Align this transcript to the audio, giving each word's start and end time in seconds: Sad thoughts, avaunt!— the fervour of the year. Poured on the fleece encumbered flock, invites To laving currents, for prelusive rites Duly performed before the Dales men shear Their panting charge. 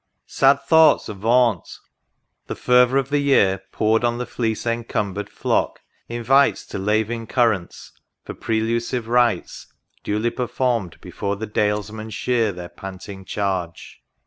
Sad 0.25 0.63
thoughts, 0.63 1.09
avaunt!— 1.09 1.77
the 2.47 2.55
fervour 2.55 2.97
of 2.97 3.09
the 3.09 3.19
year. 3.19 3.61
Poured 3.71 4.03
on 4.03 4.17
the 4.17 4.25
fleece 4.25 4.65
encumbered 4.65 5.29
flock, 5.29 5.79
invites 6.09 6.65
To 6.65 6.79
laving 6.79 7.27
currents, 7.27 7.91
for 8.25 8.33
prelusive 8.33 9.07
rites 9.07 9.67
Duly 10.03 10.31
performed 10.31 10.99
before 11.01 11.35
the 11.35 11.45
Dales 11.45 11.91
men 11.91 12.09
shear 12.09 12.51
Their 12.51 12.69
panting 12.69 13.25
charge. 13.25 14.01